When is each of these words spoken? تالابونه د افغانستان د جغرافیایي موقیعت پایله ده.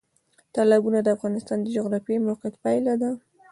تالابونه 0.55 0.99
د 1.03 1.07
افغانستان 1.15 1.57
د 1.61 1.67
جغرافیایي 1.75 2.23
موقیعت 2.27 2.55
پایله 2.63 2.93
ده. 3.01 3.11